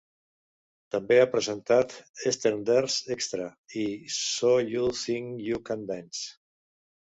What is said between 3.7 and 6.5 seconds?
i 'So You Think You Can Dance'.